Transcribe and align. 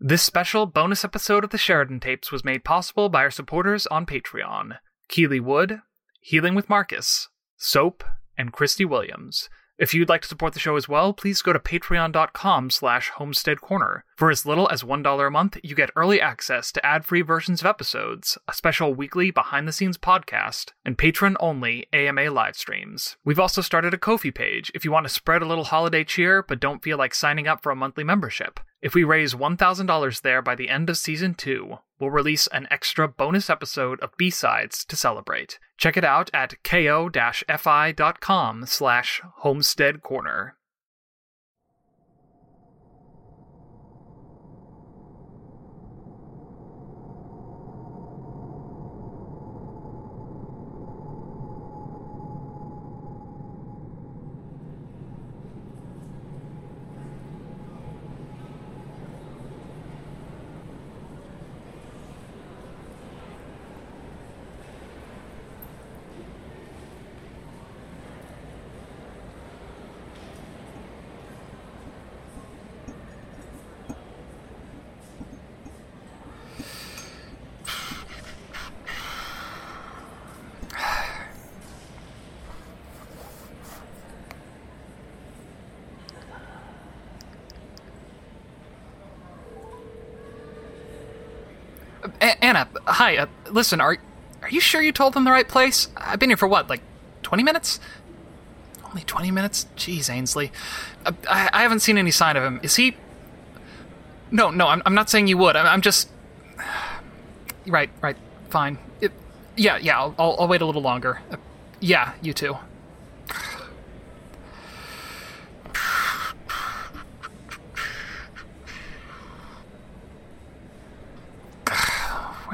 This 0.00 0.22
special 0.22 0.66
bonus 0.66 1.04
episode 1.04 1.42
of 1.42 1.50
the 1.50 1.58
Sheridan 1.58 1.98
Tapes 1.98 2.30
was 2.30 2.44
made 2.44 2.62
possible 2.62 3.08
by 3.08 3.22
our 3.22 3.32
supporters 3.32 3.84
on 3.88 4.06
Patreon 4.06 4.78
Keely 5.08 5.40
Wood, 5.40 5.80
Healing 6.20 6.54
with 6.54 6.68
Marcus, 6.68 7.28
Soap, 7.56 8.04
and 8.36 8.52
Christy 8.52 8.84
Williams. 8.84 9.48
If 9.76 9.94
you'd 9.94 10.08
like 10.08 10.22
to 10.22 10.28
support 10.28 10.54
the 10.54 10.60
show 10.60 10.76
as 10.76 10.88
well, 10.88 11.12
please 11.12 11.42
go 11.42 11.52
to 11.52 11.58
patreon.com 11.58 12.70
slash 12.70 13.08
homestead 13.08 13.60
corner. 13.60 14.04
For 14.16 14.30
as 14.30 14.46
little 14.46 14.68
as 14.70 14.84
$1 14.84 15.26
a 15.26 15.30
month, 15.32 15.58
you 15.64 15.74
get 15.74 15.90
early 15.96 16.20
access 16.20 16.70
to 16.72 16.86
ad-free 16.86 17.22
versions 17.22 17.60
of 17.60 17.66
episodes, 17.66 18.38
a 18.46 18.52
special 18.52 18.94
weekly 18.94 19.32
behind-the-scenes 19.32 19.98
podcast, 19.98 20.74
and 20.84 20.96
patron-only 20.96 21.88
AMA 21.92 22.30
live 22.30 22.54
streams. 22.54 23.16
We've 23.24 23.40
also 23.40 23.62
started 23.62 23.94
a 23.94 23.98
Ko-fi 23.98 24.30
page 24.30 24.70
if 24.76 24.84
you 24.84 24.92
want 24.92 25.08
to 25.08 25.12
spread 25.12 25.42
a 25.42 25.46
little 25.46 25.64
holiday 25.64 26.04
cheer 26.04 26.44
but 26.44 26.60
don't 26.60 26.84
feel 26.84 26.98
like 26.98 27.16
signing 27.16 27.48
up 27.48 27.64
for 27.64 27.72
a 27.72 27.76
monthly 27.76 28.04
membership. 28.04 28.60
If 28.80 28.94
we 28.94 29.02
raise 29.02 29.34
$1,000 29.34 30.20
there 30.22 30.40
by 30.40 30.54
the 30.54 30.68
end 30.68 30.88
of 30.88 30.96
season 30.96 31.34
2, 31.34 31.78
we'll 31.98 32.10
release 32.10 32.46
an 32.48 32.68
extra 32.70 33.08
bonus 33.08 33.50
episode 33.50 33.98
of 34.00 34.16
B-sides 34.16 34.84
to 34.84 34.94
celebrate. 34.94 35.58
Check 35.76 35.96
it 35.96 36.04
out 36.04 36.30
at 36.32 36.62
ko-fi.com 36.62 37.06
slash 38.66 39.20
homestead 39.38 40.02
corner. 40.02 40.57
Anna, 92.20 92.68
hi. 92.86 93.16
Uh, 93.16 93.26
listen, 93.50 93.80
are 93.80 93.96
are 94.42 94.50
you 94.50 94.60
sure 94.60 94.82
you 94.82 94.92
told 94.92 95.14
them 95.14 95.24
the 95.24 95.30
right 95.30 95.48
place? 95.48 95.88
I've 95.96 96.18
been 96.18 96.30
here 96.30 96.36
for 96.36 96.48
what, 96.48 96.68
like 96.68 96.82
twenty 97.22 97.42
minutes? 97.42 97.80
Only 98.84 99.02
twenty 99.02 99.30
minutes? 99.30 99.66
Jeez, 99.76 100.10
Ainsley. 100.10 100.52
Uh, 101.04 101.12
I, 101.28 101.50
I 101.52 101.62
haven't 101.62 101.80
seen 101.80 101.98
any 101.98 102.10
sign 102.10 102.36
of 102.36 102.44
him. 102.44 102.60
Is 102.62 102.76
he? 102.76 102.96
No, 104.30 104.50
no. 104.50 104.68
I'm, 104.68 104.82
I'm 104.86 104.94
not 104.94 105.10
saying 105.10 105.26
you 105.26 105.38
would. 105.38 105.56
I'm, 105.56 105.66
I'm 105.66 105.80
just. 105.80 106.08
Right, 107.66 107.90
right. 108.00 108.16
Fine. 108.48 108.78
It, 109.02 109.12
yeah, 109.54 109.76
yeah. 109.76 109.98
I'll, 109.98 110.14
I'll, 110.18 110.36
I'll 110.40 110.48
wait 110.48 110.62
a 110.62 110.64
little 110.64 110.80
longer. 110.80 111.20
Uh, 111.30 111.36
yeah, 111.80 112.14
you 112.22 112.32
too. 112.32 112.56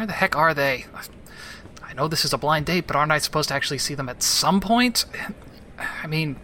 Where 0.05 0.09
the 0.09 0.13
heck 0.13 0.37
are 0.37 0.53
they? 0.53 0.85
I 1.83 1.95
know 1.95 2.09
this 2.09 2.27
is 2.27 2.35
a 2.35 2.37
blind 2.37 2.67
date, 2.67 2.87
but 2.87 2.95
aren't 2.95 3.11
I 3.11 3.17
supposed 3.17 3.49
to 3.49 3.55
actually 3.55 3.79
see 3.79 3.95
them 3.95 4.11
at 4.11 4.23
some 4.23 4.61
point? 4.61 5.07
I 6.03 6.07
mean. 6.07 6.37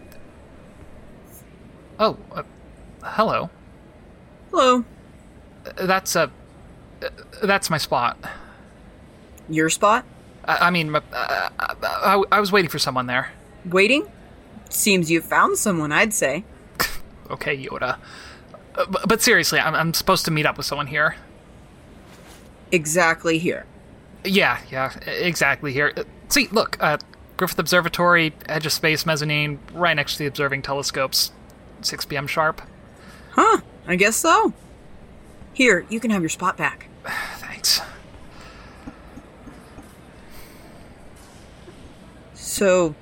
Oh, 1.99 2.17
uh, 2.31 2.41
hello. 3.03 3.51
Hello. 4.49 4.83
Uh, 5.63 5.85
That's 5.85 6.15
a. 6.15 6.31
Uh, 7.03 7.09
that's 7.43 7.69
my 7.69 7.77
spot. 7.77 8.17
Your 9.47 9.69
spot? 9.69 10.05
I, 10.45 10.57
I 10.57 10.69
mean, 10.71 10.95
uh, 10.95 11.01
uh, 11.13 11.49
I, 11.83 12.23
I 12.31 12.39
was 12.39 12.51
waiting 12.51 12.71
for 12.71 12.79
someone 12.79 13.05
there. 13.05 13.31
Waiting? 13.63 14.07
Seems 14.69 15.11
you 15.11 15.21
found 15.21 15.59
someone, 15.59 15.91
I'd 15.91 16.15
say. 16.15 16.45
Okay, 17.29 17.55
Yoda. 17.55 17.97
Uh, 18.75 18.85
but, 18.89 19.07
but 19.07 19.21
seriously, 19.21 19.59
I'm, 19.59 19.75
I'm 19.75 19.93
supposed 19.93 20.25
to 20.25 20.31
meet 20.31 20.47
up 20.47 20.57
with 20.57 20.65
someone 20.65 20.87
here. 20.87 21.15
Exactly 22.71 23.37
here. 23.37 23.65
Yeah, 24.23 24.59
yeah, 24.69 24.93
exactly 25.05 25.73
here. 25.73 25.93
Uh, 25.95 26.03
See, 26.29 26.47
look, 26.51 26.77
uh, 26.79 26.97
Griffith 27.35 27.59
Observatory, 27.59 28.33
edge 28.47 28.65
of 28.65 28.71
space 28.71 29.05
mezzanine, 29.05 29.59
right 29.73 29.93
next 29.93 30.13
to 30.13 30.19
the 30.19 30.25
observing 30.27 30.61
telescopes. 30.61 31.31
6 31.81 32.05
p.m. 32.05 32.27
sharp. 32.27 32.61
Huh, 33.31 33.61
I 33.85 33.95
guess 33.97 34.15
so. 34.15 34.53
Here, 35.53 35.85
you 35.89 35.99
can 35.99 36.11
have 36.11 36.21
your 36.21 36.29
spot 36.29 36.55
back. 36.55 36.87
Thanks. 37.39 37.81
So, 42.33 42.95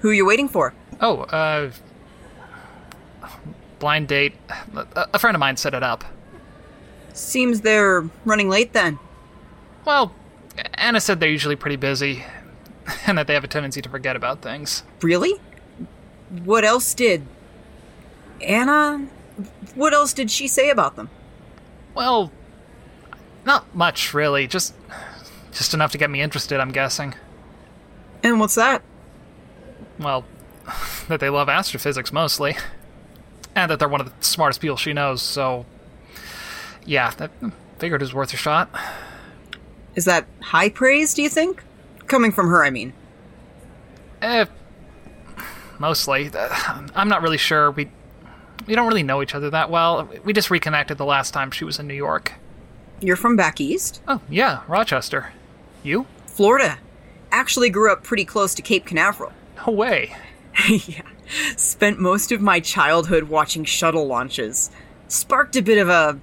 who 0.00 0.10
are 0.10 0.14
you 0.14 0.26
waiting 0.26 0.48
for? 0.48 0.74
Oh, 1.00 1.20
uh. 1.22 1.70
Blind 3.78 4.08
date. 4.08 4.34
A 4.74 5.08
a 5.14 5.18
friend 5.18 5.34
of 5.34 5.40
mine 5.40 5.56
set 5.56 5.72
it 5.72 5.82
up. 5.82 6.04
Seems 7.12 7.60
they're 7.60 8.02
running 8.24 8.48
late 8.48 8.72
then. 8.72 8.98
Well, 9.84 10.12
Anna 10.74 11.00
said 11.00 11.20
they're 11.20 11.28
usually 11.28 11.56
pretty 11.56 11.76
busy, 11.76 12.24
and 13.06 13.18
that 13.18 13.26
they 13.26 13.34
have 13.34 13.44
a 13.44 13.48
tendency 13.48 13.82
to 13.82 13.88
forget 13.88 14.16
about 14.16 14.42
things. 14.42 14.82
Really? 15.02 15.40
What 16.42 16.64
else 16.64 16.94
did. 16.94 17.26
Anna? 18.40 19.06
What 19.74 19.92
else 19.92 20.12
did 20.12 20.30
she 20.30 20.48
say 20.48 20.70
about 20.70 20.96
them? 20.96 21.10
Well, 21.94 22.32
not 23.44 23.74
much 23.74 24.14
really. 24.14 24.46
Just, 24.46 24.74
just 25.52 25.74
enough 25.74 25.92
to 25.92 25.98
get 25.98 26.10
me 26.10 26.20
interested. 26.20 26.60
I'm 26.60 26.72
guessing. 26.72 27.14
And 28.22 28.40
what's 28.40 28.54
that? 28.54 28.82
Well, 29.98 30.24
that 31.08 31.20
they 31.20 31.28
love 31.28 31.48
astrophysics 31.48 32.12
mostly, 32.12 32.56
and 33.54 33.70
that 33.70 33.78
they're 33.78 33.88
one 33.88 34.00
of 34.00 34.06
the 34.06 34.24
smartest 34.24 34.60
people 34.60 34.76
she 34.76 34.92
knows. 34.92 35.20
So, 35.20 35.66
yeah, 36.84 37.10
that 37.18 37.30
figured 37.78 38.00
it 38.00 38.04
was 38.04 38.14
worth 38.14 38.32
a 38.32 38.36
shot. 38.36 38.70
Is 39.94 40.04
that 40.06 40.26
high 40.40 40.68
praise, 40.68 41.14
do 41.14 41.22
you 41.22 41.28
think? 41.28 41.62
Coming 42.06 42.32
from 42.32 42.48
her, 42.48 42.64
I 42.64 42.70
mean. 42.70 42.92
Eh, 44.20 44.46
mostly. 45.78 46.30
Uh, 46.32 46.48
I'm 46.94 47.08
not 47.08 47.22
really 47.22 47.38
sure. 47.38 47.70
We 47.70 47.90
we 48.66 48.74
don't 48.74 48.88
really 48.88 49.02
know 49.02 49.22
each 49.22 49.34
other 49.34 49.50
that 49.50 49.70
well. 49.70 50.08
We 50.24 50.32
just 50.32 50.50
reconnected 50.50 50.98
the 50.98 51.04
last 51.04 51.32
time 51.34 51.50
she 51.50 51.64
was 51.64 51.78
in 51.78 51.86
New 51.86 51.94
York. 51.94 52.32
You're 53.00 53.16
from 53.16 53.36
back 53.36 53.60
east? 53.60 54.00
Oh, 54.08 54.20
yeah, 54.30 54.62
Rochester. 54.66 55.32
You? 55.82 56.06
Florida. 56.26 56.78
Actually 57.30 57.68
grew 57.68 57.92
up 57.92 58.02
pretty 58.02 58.24
close 58.24 58.54
to 58.54 58.62
Cape 58.62 58.86
Canaveral. 58.86 59.32
No 59.66 59.72
way. 59.72 60.16
yeah. 60.68 61.02
Spent 61.56 61.98
most 61.98 62.32
of 62.32 62.40
my 62.40 62.60
childhood 62.60 63.24
watching 63.24 63.64
shuttle 63.64 64.06
launches. 64.06 64.70
Sparked 65.08 65.56
a 65.56 65.62
bit 65.62 65.78
of 65.78 65.88
a 65.88 66.18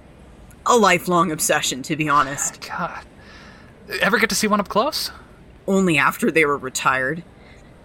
a 0.64 0.76
lifelong 0.76 1.32
obsession, 1.32 1.82
to 1.82 1.96
be 1.96 2.08
honest. 2.08 2.66
God. 2.68 3.04
Ever 4.00 4.18
get 4.18 4.30
to 4.30 4.36
see 4.36 4.46
one 4.46 4.60
up 4.60 4.68
close? 4.68 5.10
Only 5.66 5.98
after 5.98 6.30
they 6.30 6.44
were 6.44 6.58
retired. 6.58 7.22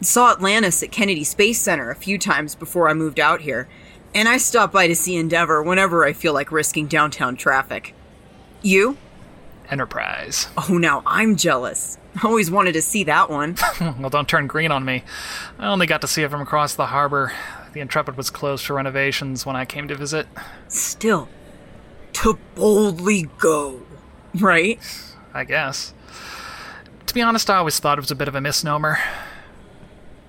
Saw 0.02 0.32
Atlantis 0.32 0.84
at 0.84 0.92
Kennedy 0.92 1.24
Space 1.24 1.60
Center 1.60 1.90
a 1.90 1.96
few 1.96 2.18
times 2.20 2.56
before 2.56 2.88
I 2.88 2.94
moved 2.94 3.20
out 3.20 3.42
here, 3.42 3.68
and 4.14 4.28
I 4.28 4.38
stop 4.38 4.72
by 4.72 4.88
to 4.88 4.96
see 4.96 5.16
Endeavour 5.16 5.64
whenever 5.64 6.06
I 6.06 6.14
feel 6.14 6.34
like 6.34 6.52
risking 6.52 6.88
downtown 6.88 7.36
traffic. 7.36 7.96
You? 8.62 8.98
Enterprise. 9.70 10.48
Oh, 10.58 10.78
now 10.78 11.04
I'm 11.06 11.36
jealous. 11.36 11.98
Always 12.24 12.50
wanted 12.50 12.74
to 12.74 12.82
see 12.82 13.04
that 13.06 13.30
one. 13.30 13.58
well, 13.82 14.10
don't 14.10 14.30
turn 14.30 14.48
green 14.48 14.72
on 14.72 14.86
me. 14.86 15.04
I 15.60 15.68
only 15.68 15.88
got 15.88 16.02
to 16.02 16.08
see 16.08 16.24
it 16.24 16.32
from 16.32 16.42
across 16.42 16.76
the 16.76 16.88
harbor. 16.88 17.34
The 17.74 17.82
Intrepid 17.82 18.18
was 18.18 18.30
closed 18.30 18.66
for 18.66 18.76
renovations 18.76 19.46
when 19.46 19.56
I 19.56 19.66
came 19.66 19.88
to 19.88 19.96
visit. 19.96 20.28
Still, 20.68 21.28
to 22.14 22.40
boldly 22.56 23.30
go, 23.38 23.82
right? 24.36 24.80
I 25.38 25.44
guess. 25.44 25.94
To 27.06 27.14
be 27.14 27.22
honest, 27.22 27.48
I 27.50 27.58
always 27.58 27.80
thought 27.80 28.00
it 28.00 28.02
was 28.02 28.10
a 28.10 28.16
bit 28.16 28.28
of 28.28 28.34
a 28.34 28.42
misnomer. 28.42 28.98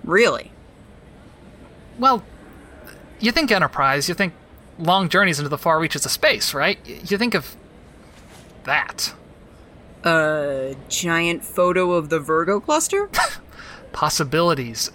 Really? 0.04 0.52
Well, 1.98 2.22
you 3.18 3.32
think 3.32 3.50
Enterprise, 3.50 4.08
you 4.08 4.14
think 4.14 4.34
long 4.78 5.08
journeys 5.08 5.38
into 5.38 5.48
the 5.48 5.56
far 5.56 5.80
reaches 5.80 6.04
of 6.04 6.12
space, 6.12 6.52
right? 6.52 6.78
You 6.86 7.16
think 7.16 7.34
of 7.34 7.56
that. 8.64 9.14
A 10.04 10.76
giant 10.90 11.42
photo 11.42 11.92
of 11.92 12.10
the 12.10 12.20
Virgo 12.20 12.60
cluster? 12.60 13.08
Possibilities. 13.92 14.90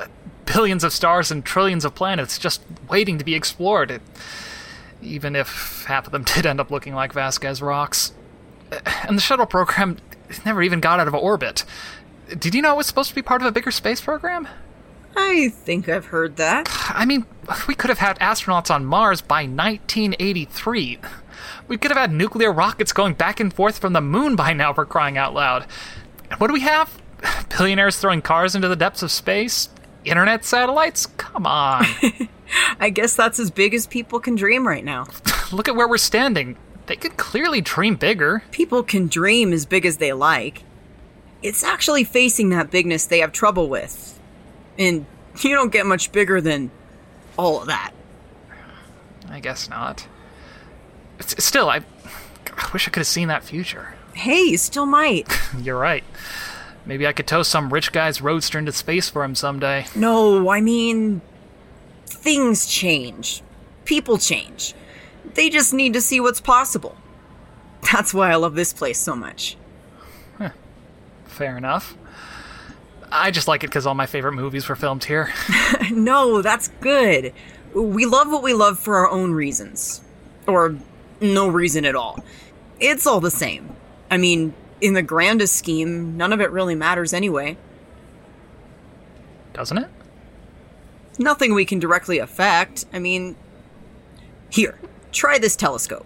Billions 0.45 0.83
of 0.83 0.94
stars 0.94 1.31
and 1.31 1.44
trillions 1.44 1.83
of 1.86 1.95
planets 1.95 2.38
just 2.38 2.62
waiting 2.88 3.18
to 3.18 3.25
be 3.25 3.33
explored. 3.33 3.89
It, 3.89 4.04
even 5.01 5.36
if 5.36 5.86
half 5.88 6.06
of 6.06 6.12
them 6.12 6.24
did 6.36 6.45
end 6.45 6.60
up 6.60 6.69
looking 6.69 6.94
like 6.94 7.13
Vasquez 7.13 7.63
rocks. 7.63 8.13
And 9.07 9.17
the 9.17 9.21
shuttle 9.21 9.45
program 9.45 9.97
never 10.45 10.63
even 10.63 10.79
got 10.79 10.99
out 10.99 11.07
of 11.07 11.13
orbit. 11.13 11.65
Did 12.37 12.55
you 12.55 12.61
know 12.61 12.73
it 12.73 12.77
was 12.77 12.87
supposed 12.87 13.09
to 13.09 13.15
be 13.15 13.21
part 13.21 13.41
of 13.41 13.47
a 13.47 13.51
bigger 13.51 13.71
space 13.71 14.01
program? 14.01 14.47
I 15.15 15.49
think 15.49 15.87
I've 15.87 16.05
heard 16.05 16.37
that. 16.37 16.67
I 16.89 17.05
mean, 17.05 17.25
we 17.67 17.75
could 17.75 17.89
have 17.89 17.99
had 17.99 18.19
astronauts 18.19 18.73
on 18.73 18.85
Mars 18.85 19.21
by 19.21 19.43
1983. 19.43 20.99
We 21.67 21.77
could 21.77 21.91
have 21.91 21.97
had 21.97 22.11
nuclear 22.11 22.51
rockets 22.51 22.93
going 22.93 23.13
back 23.13 23.39
and 23.39 23.53
forth 23.53 23.79
from 23.79 23.93
the 23.93 24.01
moon 24.01 24.35
by 24.35 24.53
now, 24.53 24.73
for 24.73 24.85
crying 24.85 25.17
out 25.17 25.33
loud. 25.33 25.65
And 26.29 26.39
what 26.39 26.47
do 26.47 26.53
we 26.53 26.61
have? 26.61 27.01
Billionaires 27.57 27.97
throwing 27.97 28.21
cars 28.21 28.55
into 28.55 28.67
the 28.67 28.75
depths 28.75 29.03
of 29.03 29.11
space? 29.11 29.69
Internet 30.05 30.43
satellites? 30.45 31.05
Come 31.05 31.45
on. 31.45 31.85
I 32.79 32.89
guess 32.89 33.15
that's 33.15 33.39
as 33.39 33.49
big 33.51 33.73
as 33.73 33.87
people 33.87 34.19
can 34.19 34.35
dream 34.35 34.67
right 34.67 34.83
now. 34.83 35.07
Look 35.51 35.67
at 35.67 35.75
where 35.75 35.87
we're 35.87 35.97
standing. 35.97 36.57
They 36.85 36.95
could 36.95 37.18
clearly 37.18 37.62
dream 37.62 37.95
bigger. 37.95 38.44
People 38.51 38.83
can 38.83 39.07
dream 39.07 39.53
as 39.53 39.65
big 39.65 39.85
as 39.85 39.97
they 39.97 40.13
like. 40.13 40.63
It's 41.41 41.63
actually 41.63 42.03
facing 42.03 42.50
that 42.50 42.71
bigness 42.71 43.06
they 43.06 43.19
have 43.19 43.31
trouble 43.31 43.69
with. 43.69 44.19
And 44.77 45.06
you 45.41 45.56
don't 45.56 45.71
get 45.71 45.85
much 45.85 46.12
bigger 46.12 46.41
than 46.41 46.71
all 47.38 47.62
of 47.62 47.68
that. 47.68 47.91
I 49.30 49.39
guess 49.39 49.69
not. 49.69 50.07
S- 51.19 51.44
Still, 51.44 51.69
I, 51.69 51.77
I 51.77 52.69
wish 52.74 52.88
I 52.88 52.91
could 52.91 53.00
have 53.01 53.07
seen 53.07 53.29
that 53.29 53.44
future. 53.44 53.95
Hey, 54.13 54.41
you 54.44 54.57
still 54.57 54.86
might. 54.86 55.27
You're 55.59 55.79
right. 55.79 56.03
Maybe 56.86 57.07
I 57.07 57.13
could 57.13 57.27
tow 57.27 57.44
some 57.44 57.71
rich 57.71 57.91
guy's 57.94 58.21
roadster 58.21 58.59
into 58.59 58.74
space 58.74 59.09
for 59.09 59.24
him 59.24 59.36
someday. 59.36 59.86
No, 59.95 60.50
I 60.50 60.59
mean, 60.59 61.21
things 62.06 62.65
change. 62.65 63.41
People 63.86 64.18
change. 64.18 64.74
They 65.33 65.49
just 65.49 65.73
need 65.73 65.93
to 65.93 66.01
see 66.01 66.19
what's 66.19 66.41
possible. 66.41 66.95
That's 67.91 68.13
why 68.13 68.31
I 68.31 68.35
love 68.35 68.55
this 68.55 68.73
place 68.73 68.99
so 68.99 69.15
much. 69.15 69.57
Fair 71.25 71.57
enough. 71.57 71.97
I 73.11 73.31
just 73.31 73.47
like 73.47 73.63
it 73.63 73.67
because 73.67 73.87
all 73.87 73.95
my 73.95 74.05
favorite 74.05 74.33
movies 74.33 74.69
were 74.69 74.75
filmed 74.75 75.03
here. 75.03 75.31
No, 75.91 76.41
that's 76.41 76.67
good. 76.79 77.33
We 77.73 78.05
love 78.05 78.29
what 78.29 78.43
we 78.43 78.53
love 78.53 78.77
for 78.77 78.97
our 78.97 79.09
own 79.09 79.31
reasons. 79.31 80.01
Or 80.47 80.75
no 81.21 81.47
reason 81.47 81.85
at 81.85 81.95
all. 81.95 82.23
It's 82.79 83.07
all 83.07 83.19
the 83.19 83.31
same. 83.31 83.75
I 84.11 84.17
mean, 84.17 84.53
in 84.79 84.93
the 84.93 85.01
grandest 85.01 85.55
scheme, 85.55 86.17
none 86.17 86.33
of 86.33 86.41
it 86.41 86.51
really 86.51 86.75
matters 86.75 87.13
anyway. 87.13 87.57
Doesn't 89.53 89.77
it? 89.77 89.89
Nothing 91.17 91.53
we 91.53 91.65
can 91.65 91.79
directly 91.79 92.19
affect. 92.19 92.85
I 92.93 92.99
mean, 92.99 93.35
here, 94.49 94.77
try 95.13 95.38
this 95.39 95.56
telescope. 95.56 96.06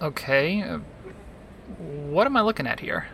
Okay. 0.00 0.62
Uh, 0.62 0.78
what 1.78 2.26
am 2.26 2.36
I 2.36 2.42
looking 2.42 2.66
at 2.66 2.80
here? 2.80 3.08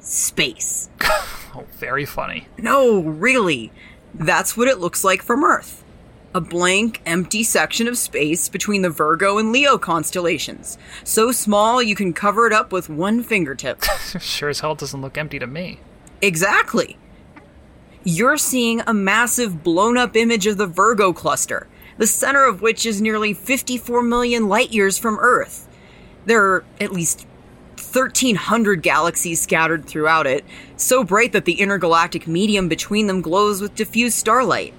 Space. 0.00 0.88
Oh, 1.52 1.64
very 1.78 2.04
funny. 2.06 2.46
No, 2.58 3.00
really. 3.02 3.72
That's 4.14 4.56
what 4.56 4.68
it 4.68 4.78
looks 4.78 5.02
like 5.02 5.20
from 5.20 5.42
Earth. 5.42 5.82
A 6.32 6.40
blank, 6.40 7.02
empty 7.04 7.42
section 7.42 7.88
of 7.88 7.98
space 7.98 8.48
between 8.48 8.82
the 8.82 8.88
Virgo 8.88 9.36
and 9.36 9.50
Leo 9.50 9.76
constellations. 9.76 10.78
So 11.02 11.32
small 11.32 11.82
you 11.82 11.96
can 11.96 12.12
cover 12.12 12.46
it 12.46 12.52
up 12.52 12.70
with 12.70 12.88
one 12.88 13.24
fingertip. 13.24 13.82
sure 14.20 14.48
as 14.48 14.60
hell 14.60 14.76
doesn't 14.76 15.00
look 15.00 15.18
empty 15.18 15.40
to 15.40 15.46
me. 15.48 15.80
exactly. 16.22 16.96
You're 18.02 18.38
seeing 18.38 18.80
a 18.86 18.94
massive 18.94 19.62
blown 19.62 19.98
up 19.98 20.16
image 20.16 20.46
of 20.46 20.56
the 20.56 20.66
Virgo 20.66 21.12
cluster, 21.12 21.66
the 21.98 22.06
center 22.06 22.46
of 22.46 22.62
which 22.62 22.86
is 22.86 23.02
nearly 23.02 23.34
54 23.34 24.02
million 24.02 24.48
light 24.48 24.70
years 24.70 24.96
from 24.96 25.18
Earth. 25.20 25.68
There 26.24 26.42
are 26.42 26.64
at 26.80 26.92
least 26.92 27.26
1,300 27.76 28.82
galaxies 28.82 29.42
scattered 29.42 29.84
throughout 29.84 30.26
it, 30.26 30.46
so 30.76 31.04
bright 31.04 31.32
that 31.32 31.44
the 31.44 31.60
intergalactic 31.60 32.26
medium 32.26 32.68
between 32.68 33.06
them 33.06 33.20
glows 33.20 33.60
with 33.60 33.74
diffuse 33.74 34.14
starlight. 34.14 34.72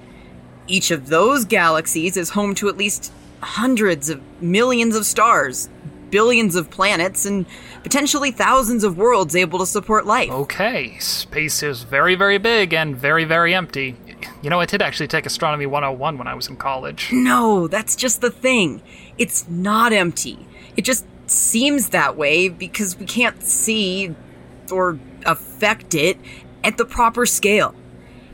Each 0.66 0.90
of 0.90 1.10
those 1.10 1.46
galaxies 1.46 2.18
is 2.18 2.32
home 2.32 2.56
to 2.56 2.70
at 2.70 2.78
least 2.78 3.13
hundreds 3.42 4.10
of 4.10 4.20
millions 4.42 4.96
of 4.96 5.06
stars, 5.06 5.70
billions 6.12 6.56
of 6.56 6.70
planets, 6.70 7.25
and 7.25 7.46
potentially 7.84 8.32
thousands 8.32 8.84
of 8.84 8.98
worlds 8.98 9.36
able 9.36 9.58
to 9.60 9.65
support 9.65 10.06
life. 10.06 10.30
Okay, 10.30 10.98
space 11.00 11.63
is 11.63 11.84
very, 11.84 12.15
very 12.15 12.38
big 12.38 12.74
and 12.74 12.96
very, 12.96 13.24
very 13.24 13.56
empty. 13.56 13.98
You 14.44 14.50
know, 14.50 14.60
I 14.60 14.65
did 14.65 14.82
actually 14.82 15.08
take 15.08 15.25
Astronomy 15.25 15.65
101 15.65 16.18
when 16.18 16.27
I 16.27 16.36
was 16.36 16.48
in 16.48 16.58
college. 16.58 17.10
No, 17.12 17.68
that's 17.68 17.96
just 17.96 18.22
the 18.22 18.30
thing. 18.30 18.82
It's 19.18 19.48
not 19.50 19.94
empty. 19.94 20.48
It 20.77 20.86
just 20.86 21.06
seems 21.25 21.89
that 21.89 22.18
way 22.18 22.50
because 22.50 22.98
we 22.98 23.06
can't 23.06 23.41
see 23.41 24.13
or 24.72 25.00
affect 25.25 25.96
it 25.96 26.18
at 26.63 26.77
the 26.77 26.86
proper 26.86 27.25
scale. 27.25 27.74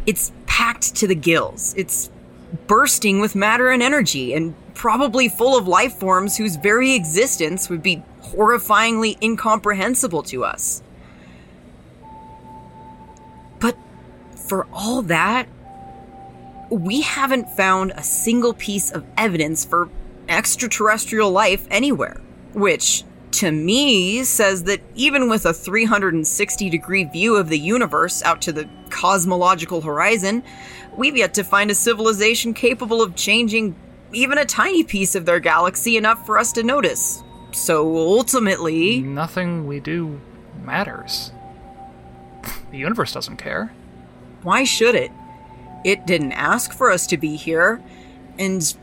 It's 0.06 0.32
packed 0.46 0.96
to 0.96 1.08
the 1.08 1.16
gills. 1.16 1.74
It's 1.78 2.10
bursting 2.66 3.20
with 3.20 3.36
matter 3.36 3.70
and 3.70 3.84
energy 3.84 4.34
and 4.34 4.56
probably 4.78 5.28
full 5.28 5.58
of 5.58 5.68
life 5.68 5.96
forms 5.96 6.38
whose 6.38 6.56
very 6.56 6.94
existence 6.94 7.68
would 7.68 7.82
be 7.82 8.04
horrifyingly 8.22 9.18
incomprehensible 9.24 10.22
to 10.22 10.46
us. 10.46 10.84
But 13.60 13.76
for 14.36 14.68
all 14.72 15.02
that, 15.02 15.48
we 16.70 17.02
haven't 17.02 17.50
found 17.50 17.92
a 17.96 18.04
single 18.04 18.54
piece 18.54 18.92
of 18.92 19.04
evidence 19.18 19.66
for 19.66 19.90
extraterrestrial 20.30 21.32
life 21.32 21.66
anywhere. 21.72 22.22
Which, 22.54 23.04
to 23.32 23.52
me, 23.52 24.24
says 24.26 24.66
that 24.66 24.82
even 24.94 25.28
with 25.28 25.48
a 25.48 25.54
360 25.54 26.70
degree 26.70 27.04
view 27.04 27.36
of 27.36 27.50
the 27.50 27.58
universe 27.58 28.22
out 28.22 28.44
to 28.44 28.52
the 28.52 28.70
cosmological 28.92 29.82
horizon, 29.82 30.44
we've 30.96 31.18
yet 31.18 31.34
to 31.34 31.44
find 31.44 31.72
a 31.72 31.76
civilization 31.76 32.54
capable 32.54 33.02
of 33.02 33.16
changing 33.16 33.76
even 34.14 34.38
a 34.38 34.46
tiny 34.46 34.84
piece 34.84 35.16
of 35.16 35.26
their 35.26 35.40
galaxy 35.40 35.98
enough 35.98 36.26
for 36.26 36.38
us 36.38 36.52
to 36.54 36.64
notice. 36.64 37.24
So 37.52 37.96
ultimately, 37.98 39.02
Nothing 39.02 39.68
we 39.68 39.80
do 39.80 40.20
matters. 40.64 41.32
The 42.72 42.78
universe 42.78 43.14
doesn't 43.14 43.38
care. 43.38 43.72
why 44.44 44.64
should 44.64 44.96
it? 44.96 45.12
It 45.86 46.06
didn't 46.06 46.34
ask 46.34 46.74
for 46.74 46.92
us 46.92 47.08
to 47.08 47.18
be 47.18 47.36
here, 47.38 47.82
and 48.38 48.76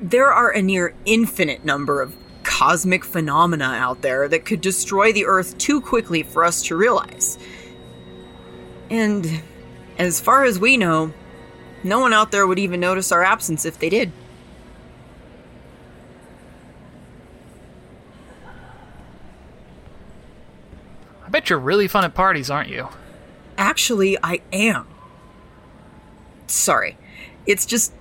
there 0.00 0.32
are 0.32 0.50
a 0.50 0.60
near 0.62 0.94
infinite 1.04 1.64
number 1.64 2.02
of 2.02 2.16
cosmic 2.42 3.04
phenomena 3.04 3.64
out 3.64 4.02
there 4.02 4.26
that 4.28 4.44
could 4.44 4.60
destroy 4.60 5.12
the 5.12 5.26
Earth 5.26 5.56
too 5.58 5.80
quickly 5.80 6.22
for 6.24 6.42
us 6.44 6.62
to 6.64 6.76
realize. 6.76 7.38
And 8.90 9.42
as 9.98 10.20
far 10.20 10.44
as 10.44 10.58
we 10.58 10.76
know, 10.76 11.12
no 11.84 12.00
one 12.00 12.12
out 12.12 12.32
there 12.32 12.46
would 12.46 12.58
even 12.58 12.80
notice 12.80 13.12
our 13.12 13.22
absence 13.22 13.64
if 13.64 13.78
they 13.78 13.88
did. 13.88 14.12
Bet 21.32 21.50
you're 21.50 21.58
really 21.58 21.88
fun 21.88 22.04
at 22.04 22.14
parties, 22.14 22.50
aren't 22.50 22.68
you? 22.68 22.88
Actually, 23.58 24.16
I 24.22 24.40
am. 24.52 24.86
Sorry. 26.46 26.96
It's 27.46 27.66
just 27.66 27.92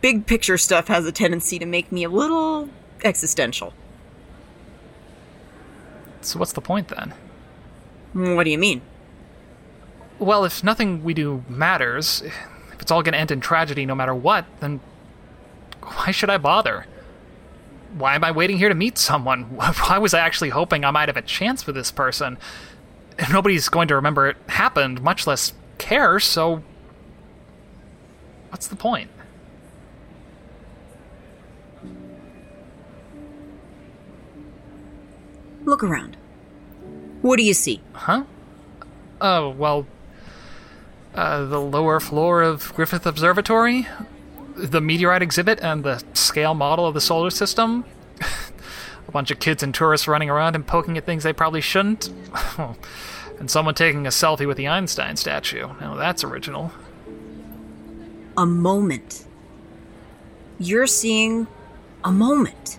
big 0.00 0.26
picture 0.26 0.58
stuff 0.58 0.88
has 0.88 1.06
a 1.06 1.12
tendency 1.12 1.58
to 1.58 1.66
make 1.66 1.92
me 1.92 2.02
a 2.02 2.08
little 2.08 2.68
existential. 3.04 3.74
So 6.22 6.38
what's 6.38 6.52
the 6.52 6.60
point 6.60 6.88
then? 6.88 7.14
What 8.12 8.44
do 8.44 8.50
you 8.50 8.58
mean? 8.58 8.80
Well, 10.18 10.44
if 10.44 10.64
nothing 10.64 11.04
we 11.04 11.12
do 11.12 11.44
matters, 11.48 12.22
if 12.22 12.80
it's 12.80 12.90
all 12.90 13.02
going 13.02 13.12
to 13.12 13.18
end 13.18 13.30
in 13.30 13.40
tragedy 13.40 13.84
no 13.84 13.94
matter 13.94 14.14
what, 14.14 14.46
then 14.60 14.80
why 15.82 16.10
should 16.10 16.30
I 16.30 16.38
bother? 16.38 16.86
Why 17.96 18.14
am 18.14 18.24
I 18.24 18.30
waiting 18.30 18.58
here 18.58 18.68
to 18.68 18.74
meet 18.74 18.98
someone? 18.98 19.42
Why 19.88 19.98
was 19.98 20.12
I 20.12 20.20
actually 20.20 20.50
hoping 20.50 20.84
I 20.84 20.90
might 20.90 21.08
have 21.08 21.16
a 21.16 21.22
chance 21.22 21.66
with 21.66 21.76
this 21.76 21.90
person? 21.90 22.36
Nobody's 23.32 23.70
going 23.70 23.88
to 23.88 23.94
remember 23.94 24.28
it 24.28 24.36
happened, 24.48 25.00
much 25.00 25.26
less 25.26 25.54
care, 25.78 26.20
so. 26.20 26.62
What's 28.50 28.66
the 28.66 28.76
point? 28.76 29.10
Look 35.64 35.82
around. 35.82 36.18
What 37.22 37.38
do 37.38 37.42
you 37.42 37.54
see? 37.54 37.80
Huh? 37.94 38.24
Oh, 39.22 39.48
well. 39.48 39.86
Uh, 41.14 41.46
the 41.46 41.60
lower 41.60 41.98
floor 41.98 42.42
of 42.42 42.74
Griffith 42.74 43.06
Observatory? 43.06 43.86
The 44.56 44.80
meteorite 44.80 45.22
exhibit 45.22 45.60
and 45.60 45.84
the 45.84 46.02
scale 46.14 46.54
model 46.54 46.86
of 46.86 46.94
the 46.94 47.00
solar 47.00 47.30
system? 47.30 47.84
a 49.08 49.10
bunch 49.12 49.30
of 49.30 49.38
kids 49.38 49.62
and 49.62 49.74
tourists 49.74 50.08
running 50.08 50.30
around 50.30 50.54
and 50.54 50.66
poking 50.66 50.96
at 50.96 51.04
things 51.04 51.22
they 51.22 51.32
probably 51.32 51.60
shouldn't? 51.60 52.10
and 53.38 53.50
someone 53.50 53.74
taking 53.74 54.06
a 54.06 54.10
selfie 54.10 54.46
with 54.46 54.56
the 54.56 54.66
Einstein 54.66 55.16
statue. 55.16 55.68
Now 55.80 55.94
that's 55.94 56.24
original. 56.24 56.72
A 58.36 58.46
moment. 58.46 59.24
You're 60.58 60.86
seeing 60.86 61.46
a 62.02 62.10
moment. 62.10 62.78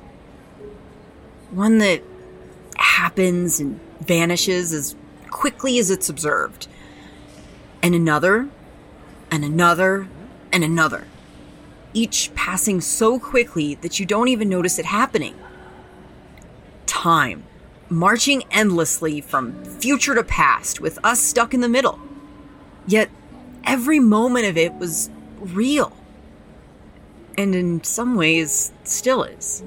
One 1.51 1.77
that 1.77 2.01
happens 2.75 3.59
and 3.59 3.79
vanishes 3.99 4.73
as 4.73 4.95
quickly 5.29 5.77
as 5.79 5.91
it's 5.91 6.09
observed. 6.09 6.67
And 7.83 7.93
another, 7.93 8.49
and 9.29 9.45
another, 9.45 10.07
and 10.51 10.63
another. 10.63 11.07
Each 11.97 12.29
passing 12.35 12.79
so 12.79 13.17
quickly 13.17 13.73
that 13.73 13.99
you 13.99 14.05
don't 14.05 14.27
even 14.27 14.49
notice 14.49 14.77
it 14.77 14.85
happening. 14.85 15.33
Time, 16.85 17.43
marching 17.89 18.43
endlessly 18.51 19.19
from 19.19 19.65
future 19.65 20.13
to 20.13 20.23
past, 20.23 20.79
with 20.79 21.03
us 21.03 21.19
stuck 21.19 21.55
in 21.55 21.61
the 21.61 21.67
middle. 21.67 21.99
Yet, 22.85 23.09
every 23.63 23.99
moment 23.99 24.45
of 24.45 24.57
it 24.57 24.75
was 24.75 25.09
real. 25.39 25.97
And 27.35 27.55
in 27.55 27.83
some 27.83 28.13
ways, 28.13 28.71
still 28.83 29.23
is 29.23 29.63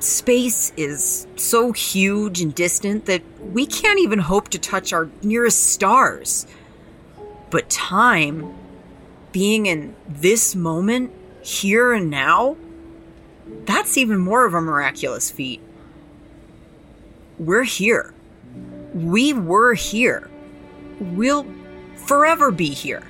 space 0.00 0.72
is 0.76 1.26
so 1.36 1.72
huge 1.72 2.42
and 2.42 2.54
distant 2.54 3.06
that 3.06 3.22
we 3.40 3.64
can't 3.64 3.98
even 3.98 4.18
hope 4.18 4.48
to 4.50 4.58
touch 4.58 4.92
our 4.92 5.08
nearest 5.22 5.62
stars. 5.64 6.46
But 7.48 7.70
time, 7.70 8.54
being 9.32 9.66
in 9.66 9.94
this 10.08 10.54
moment, 10.54 11.12
here 11.42 11.92
and 11.92 12.10
now, 12.10 12.56
that's 13.64 13.96
even 13.96 14.18
more 14.18 14.44
of 14.44 14.54
a 14.54 14.60
miraculous 14.60 15.30
feat. 15.30 15.60
We're 17.38 17.64
here. 17.64 18.12
We 18.92 19.32
were 19.32 19.74
here. 19.74 20.30
We'll 21.00 21.46
forever 21.96 22.50
be 22.50 22.70
here. 22.70 23.04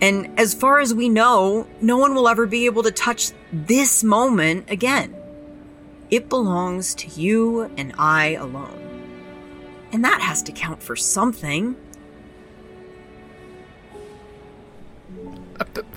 And 0.00 0.38
as 0.38 0.54
far 0.54 0.80
as 0.80 0.94
we 0.94 1.08
know, 1.08 1.66
no 1.80 1.96
one 1.96 2.14
will 2.14 2.28
ever 2.28 2.46
be 2.46 2.66
able 2.66 2.82
to 2.82 2.90
touch 2.90 3.32
this 3.52 4.02
moment 4.02 4.70
again. 4.70 5.14
It 6.10 6.28
belongs 6.28 6.94
to 6.96 7.08
you 7.08 7.62
and 7.76 7.94
I 7.98 8.34
alone. 8.34 8.80
And 9.92 10.04
that 10.04 10.20
has 10.20 10.42
to 10.44 10.52
count 10.52 10.82
for 10.82 10.96
something. 10.96 11.76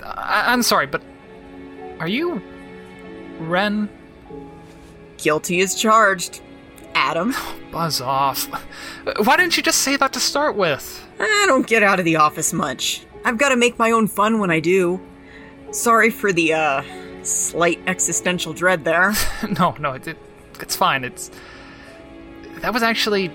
I'm 0.04 0.62
sorry, 0.62 0.86
but 0.86 1.02
are 2.00 2.08
you 2.08 2.42
Ren? 3.38 3.88
Guilty 5.16 5.60
as 5.60 5.74
charged. 5.74 6.40
Adam. 6.94 7.34
Buzz 7.72 8.00
off. 8.00 8.46
Why 9.24 9.36
didn't 9.36 9.56
you 9.56 9.62
just 9.62 9.82
say 9.82 9.96
that 9.96 10.12
to 10.14 10.20
start 10.20 10.56
with? 10.56 11.06
I 11.20 11.44
don't 11.46 11.66
get 11.66 11.82
out 11.82 11.98
of 11.98 12.04
the 12.04 12.16
office 12.16 12.52
much. 12.52 13.04
I've 13.24 13.38
got 13.38 13.50
to 13.50 13.56
make 13.56 13.78
my 13.78 13.90
own 13.90 14.06
fun 14.06 14.38
when 14.38 14.50
I 14.50 14.60
do. 14.60 15.00
Sorry 15.70 16.10
for 16.10 16.32
the, 16.32 16.54
uh, 16.54 16.82
slight 17.28 17.80
existential 17.86 18.52
dread 18.52 18.84
there. 18.84 19.12
no, 19.58 19.76
no, 19.78 19.92
it, 19.92 20.08
it, 20.08 20.18
it's 20.60 20.76
fine. 20.76 21.04
It's 21.04 21.30
that 22.60 22.72
was 22.72 22.82
actually 22.82 23.30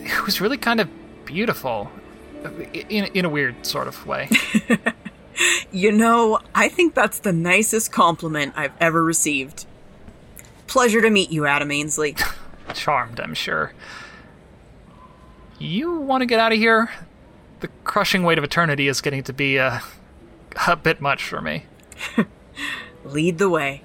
it 0.00 0.24
was 0.26 0.40
really 0.40 0.58
kind 0.58 0.80
of 0.80 0.88
beautiful 1.24 1.90
in 2.88 3.04
in 3.06 3.24
a 3.24 3.28
weird 3.28 3.66
sort 3.66 3.88
of 3.88 4.06
way. 4.06 4.28
you 5.72 5.92
know, 5.92 6.40
I 6.54 6.68
think 6.68 6.94
that's 6.94 7.20
the 7.20 7.32
nicest 7.32 7.92
compliment 7.92 8.54
I've 8.56 8.72
ever 8.80 9.02
received. 9.02 9.66
Pleasure 10.66 11.00
to 11.00 11.10
meet 11.10 11.30
you, 11.30 11.46
Adam 11.46 11.70
Ainsley. 11.70 12.16
Charmed, 12.74 13.20
I'm 13.20 13.34
sure. 13.34 13.72
You 15.58 15.96
want 15.96 16.22
to 16.22 16.26
get 16.26 16.38
out 16.38 16.52
of 16.52 16.58
here? 16.58 16.90
The 17.60 17.68
crushing 17.84 18.22
weight 18.22 18.38
of 18.38 18.44
eternity 18.44 18.86
is 18.86 19.00
getting 19.00 19.22
to 19.24 19.32
be 19.32 19.58
uh, 19.58 19.80
a 20.66 20.76
bit 20.76 21.00
much 21.00 21.24
for 21.24 21.40
me. 21.40 21.64
Lead 23.04 23.38
the 23.38 23.48
way. 23.48 23.82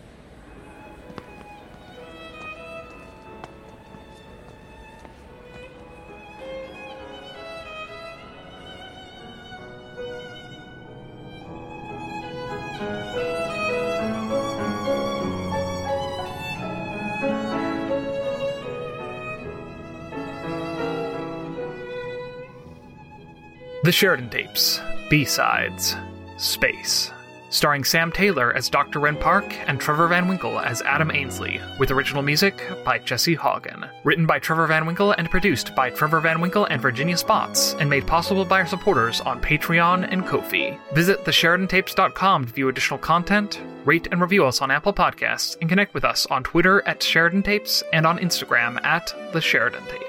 The 23.83 23.91
Sheridan 23.91 24.29
Tapes, 24.29 24.79
B-Sides, 25.09 25.95
Space 26.37 27.11
starring 27.53 27.83
Sam 27.83 28.11
Taylor 28.11 28.51
as 28.53 28.69
Dr. 28.69 28.99
Ren 28.99 29.15
Park 29.15 29.55
and 29.67 29.79
Trevor 29.79 30.07
Van 30.07 30.27
Winkle 30.27 30.59
as 30.59 30.81
Adam 30.81 31.11
Ainsley, 31.11 31.61
with 31.77 31.91
original 31.91 32.23
music 32.23 32.59
by 32.83 32.97
Jesse 32.97 33.37
Haugen. 33.37 33.87
Written 34.03 34.25
by 34.25 34.39
Trevor 34.39 34.65
Van 34.67 34.87
Winkle 34.87 35.11
and 35.11 35.29
produced 35.29 35.75
by 35.75 35.91
Trevor 35.91 36.19
Van 36.19 36.41
Winkle 36.41 36.65
and 36.65 36.81
Virginia 36.81 37.15
Spotts, 37.15 37.75
and 37.75 37.89
made 37.89 38.07
possible 38.07 38.43
by 38.43 38.61
our 38.61 38.67
supporters 38.67 39.21
on 39.21 39.39
Patreon 39.39 40.07
and 40.11 40.25
Ko-fi. 40.25 40.79
Visit 40.93 41.23
thesheridantapes.com 41.25 42.45
to 42.45 42.53
view 42.53 42.69
additional 42.69 42.99
content, 42.99 43.61
rate 43.85 44.07
and 44.11 44.19
review 44.19 44.45
us 44.45 44.61
on 44.61 44.71
Apple 44.71 44.93
Podcasts, 44.93 45.55
and 45.61 45.69
connect 45.69 45.93
with 45.93 46.03
us 46.03 46.25
on 46.27 46.43
Twitter 46.43 46.81
at 46.87 47.03
Sheridan 47.03 47.43
Tapes 47.43 47.83
and 47.93 48.07
on 48.07 48.17
Instagram 48.17 48.83
at 48.83 49.13
The 49.31 49.41
Sheridan 49.41 49.85
Tapes. 49.87 50.02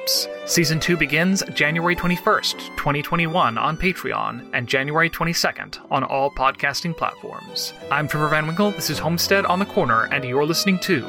Season 0.47 0.79
2 0.79 0.97
begins 0.97 1.43
January 1.55 1.97
21st, 1.97 2.77
2021 2.77 3.57
on 3.57 3.77
Patreon, 3.77 4.49
and 4.53 4.69
January 4.69 5.09
22nd 5.09 5.79
on 5.91 6.05
all 6.05 6.31
podcasting 6.31 6.97
platforms. 6.97 7.73
I'm 7.91 8.09
Trevor 8.09 8.29
Van 8.29 8.47
Winkle, 8.47 8.73
this 8.73 8.91
is 8.91 8.99
Homestead 8.99 9.47
on 9.47 9.59
the 9.59 9.67
Corner, 9.67 10.05
and 10.13 10.25
you're 10.25 10.45
listening 10.45 10.79
to 10.81 11.01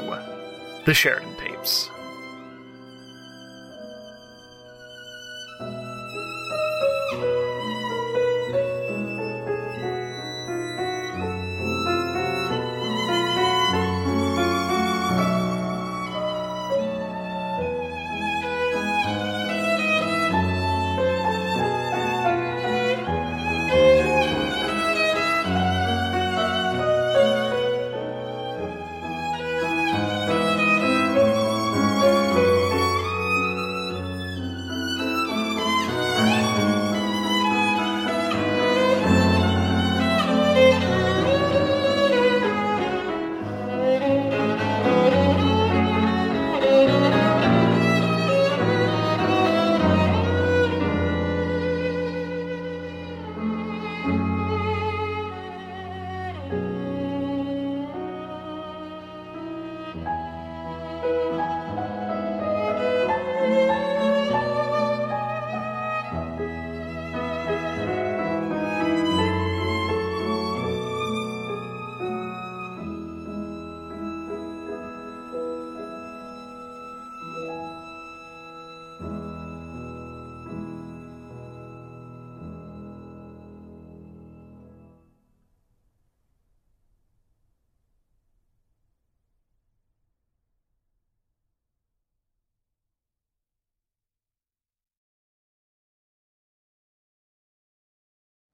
The 0.84 0.94
Sheridan 0.94 1.36
Tapes. 1.36 1.90